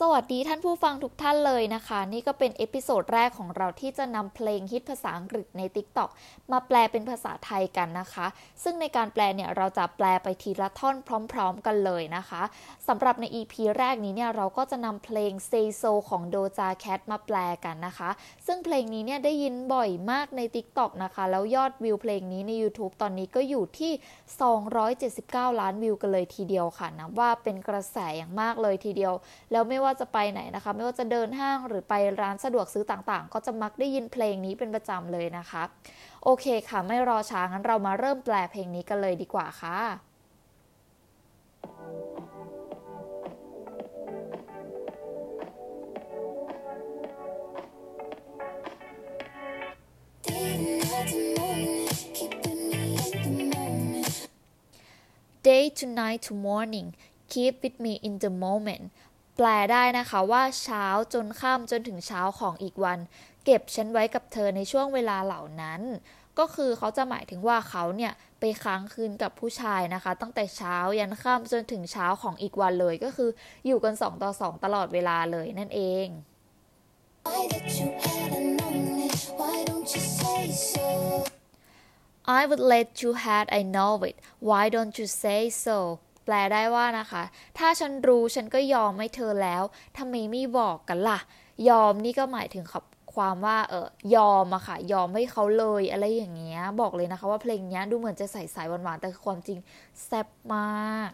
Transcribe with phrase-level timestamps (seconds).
[0.00, 6.10] สวัสดีท่านผู้ฟังทุกท่านเลยนะคะ นี่ก็เป็น episode แรกของเราที่จะนำเพลงฮิตภาษาอังกฤษใน TikTok
[6.52, 8.26] มาแปลเป็นภาษาไทยกันนะคะ
[8.62, 10.96] ซึ่งในการแปลเนี่ยเราจะแปลไปทีละท่อน
[11.32, 12.42] พร้อม ๆ กันเลยนะคะ
[12.88, 18.10] สำหรับใน EP แรกนี้เนี่ยเราก็จะนำเพลง Say So ของ Doja Cat มาแปลกันนะคะ
[18.46, 23.92] ซึ่งเพลงนี้เนี่ยได้ยินบ่อยมากใน TikTok นะคะ แล้วยอดวิวเพลงนี้ใน YouTube ตอนนี้ก็อยู่ที่
[24.96, 29.14] 279 ล้านวิวกันเลยทีเดียวค่ะนะว่าเป็นกระแสอย่างมากเลยทีเดียว
[29.52, 35.62] แล้วไม่ว่าจะไปไหนนะคะ ไม่ว่าจะเดินห้างหรือไปร้านสะดวกซื้อต่างๆ ก็จะมักได้ยินเพลงนี้เป็นประจำเลยนะคะ
[36.24, 39.78] โอเคค่ะ ไม่รอช้างั้นเรามาเริ่มแปลเพลงนี้กันเลยดีกว่าค่ะ
[55.48, 56.88] day to night to morning
[57.32, 58.84] keep with me in the moment
[59.36, 62.98] แปลได้นะคะว่าเช้าจนค่ำจนถึงเช้าของอีกวัน
[63.44, 65.80] เก็บฉันไว้กับเธอในช่วงเวลาเหล่านั้น
[66.38, 73.30] ก็คือเขาจะหมายถึงว่าเขาเนี่ยไปค้างคืนกับผู้ชายนะคะ ตั้งแต่เช้ายันค่ำจนถึงเช้าของอีกวันเลยก็คือ
[73.66, 76.06] อยู่กัน 2 ต่อ 2 ตลอดเวลาเลยนั่นเอง
[82.40, 84.16] I would let you had I know it
[84.48, 85.78] why don't you say so
[86.24, 87.22] แปลได้ว่านะคะ
[87.58, 89.62] ถ้าฉันรู้ฉันก็ยอมให้เธอแล้ว
[89.98, 91.18] ทำไมไม่บอกกันล่ะ
[91.68, 93.86] ยอมนี่ก็หมายถึงครับความว่าเออ
[94.16, 99.58] ยอมอะค่ะ ยอมให้เขาเลยอะไรอย่างเงี้ย บอกเลยนะคะว่าเพลงนี้ดูเหมือนจะใส่สายหวานๆ แต่ความจริง
[100.04, 101.10] แซ่บมาก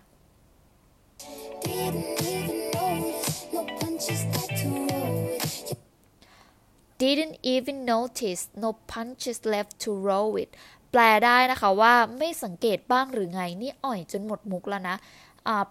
[7.02, 10.50] didn't even notice no punches left to roll with
[10.92, 14.96] แปลได้นะคะว่าไม่สังเกตบ้างหรือไงนี่อ่อยจนหมดมุกแล้วนะ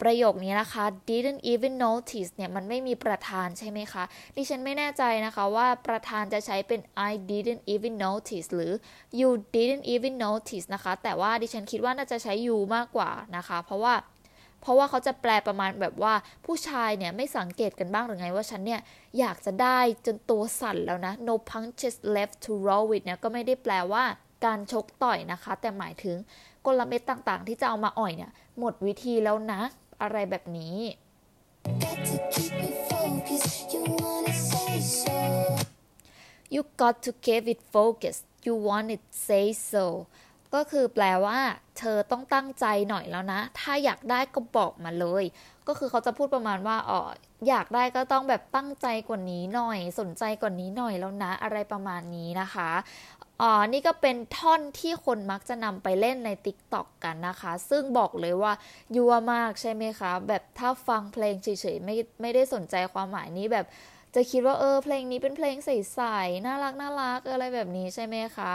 [0.02, 4.04] ประโยคนี้นะคะ didn't even notice เนี่ยมันไม่มีประธานใช่ไหมคะ
[4.36, 8.72] ดิฉันไม่แน่ใจนะคะว่าประธานจะใช้เป็น I didn't even notice หรือ
[9.20, 13.94] you didn't even notice นะคะ แต่ว่าดิฉันคิดว่าน่าจะใช้ you มากกว่านะคะ เพราะว่า
[14.62, 16.14] เพราะว่าเขาจะแปลประมาณแบบว่า
[16.46, 18.82] ผู้ชายเนี่ยไม่สังเกตกันบ้างหรือไงว่าฉันเนี่ย
[19.20, 24.04] อยากจะได้จนตัวสั่นแล้วนะ no punches left to roll with เนี่ยก็ไม่ได้แปลว่า
[24.46, 26.18] การชกต่อยนะคะ แต่หมายถึง
[26.66, 29.62] กลเม็ดต่างๆ ที่จะเอามาอ่อยเนี่ย หมดวิธีแล้วนะ
[30.02, 30.78] อะไรแบบนี้
[36.54, 39.86] you got to keep it focused you want it say so
[40.54, 41.40] ก็คือแปลว่า
[41.78, 45.24] เธอต้องตั้งใจหน่อยแล้วนะ ถ้าอยากได้ก็บอกมาเลย
[45.68, 47.00] ก็คือเขาจะพูดประมาณว่าอ๋อ
[47.48, 52.70] อยากได้ก็ต้องแบบตั้งใจกว่านี้หน่อย สนใจกว่านี้หน่อยแล้วนะ อะไรประมาณนี้นะคะ
[53.42, 58.54] อ๋อนี่ก็เป็นท่อนที่คนมักจะนำไปเล่นใน TikTok กันนะคะ ซึ่งบอกเลยว่า
[58.96, 63.66] ยั่วมากใช่ไหมคะ แบบถ้าฟังเพลงเฉยๆไม่ไม่ได้สนใจความหมายนี้แบบ
[64.16, 68.54] จะคิดว่าเออเพลงนี้เป็นเพลงใสๆน่ารักน่ารักอะไรแบบนี้ใช่ไหมคะ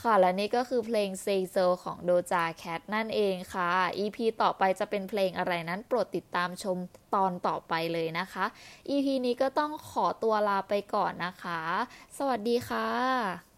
[0.00, 6.78] ค่ะ และนี่ก็คือเพลง Say So ของ Doja Cat นั่นเองค่ะ EP ต่อไปจะเป็นเพลงอะไรนั้นโปรดติดตามชม
[7.14, 8.44] ตอนต่อไปเลยนะคะ
[8.90, 11.60] EP นี้ก็ต้องขอตัวลาไปก่อนนะคะ
[12.18, 13.53] สวัสดีค่ะ